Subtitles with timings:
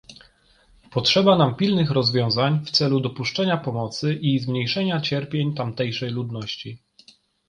[0.91, 6.83] Potrzeba nam pilnych rozwiązań w celu dopuszczenia pomocy i zmniejszenia cierpień tamtejszej ludności